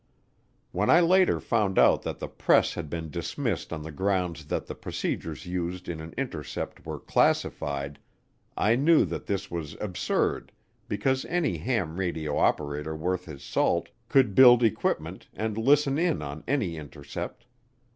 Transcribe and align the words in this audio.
When 0.71 0.89
I 0.89 0.99
later 0.99 1.39
found 1.39 1.77
out 1.77 2.01
that 2.01 2.17
the 2.17 2.27
press 2.27 2.73
had 2.73 2.89
been 2.89 3.11
dismissed 3.11 3.71
on 3.71 3.83
the 3.83 3.91
grounds 3.91 4.45
that 4.45 4.65
the 4.65 4.73
procedures 4.73 5.45
used 5.45 5.87
in 5.87 6.01
an 6.01 6.15
intercept 6.17 6.87
were 6.87 6.97
classified, 6.99 7.99
I 8.57 8.75
knew 8.75 9.05
that 9.05 9.27
this 9.27 9.51
was 9.51 9.77
absurd 9.79 10.53
because 10.87 11.23
any 11.25 11.57
ham 11.59 11.97
radio 11.97 12.35
operator 12.39 12.95
worth 12.95 13.25
his 13.25 13.43
salt 13.43 13.89
could 14.09 14.33
build 14.33 14.63
equipment 14.63 15.27
and 15.35 15.55
listen 15.55 15.99
in 15.99 16.23
on 16.23 16.43
any 16.47 16.77
intercept. 16.77 17.45